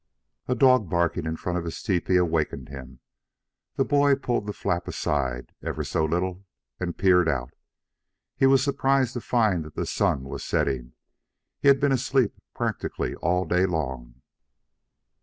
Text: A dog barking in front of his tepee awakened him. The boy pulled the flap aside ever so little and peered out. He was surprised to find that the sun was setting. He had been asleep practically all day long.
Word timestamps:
A 0.47 0.55
dog 0.55 0.89
barking 0.89 1.27
in 1.27 1.35
front 1.37 1.59
of 1.59 1.63
his 1.63 1.79
tepee 1.83 2.17
awakened 2.17 2.69
him. 2.69 3.01
The 3.75 3.85
boy 3.85 4.15
pulled 4.15 4.47
the 4.47 4.51
flap 4.51 4.87
aside 4.87 5.53
ever 5.61 5.83
so 5.83 6.05
little 6.05 6.47
and 6.79 6.97
peered 6.97 7.29
out. 7.29 7.53
He 8.35 8.47
was 8.47 8.63
surprised 8.63 9.13
to 9.13 9.21
find 9.21 9.63
that 9.63 9.75
the 9.75 9.85
sun 9.85 10.23
was 10.23 10.43
setting. 10.43 10.93
He 11.59 11.67
had 11.67 11.79
been 11.79 11.91
asleep 11.91 12.33
practically 12.55 13.13
all 13.17 13.45
day 13.45 13.67
long. 13.67 14.23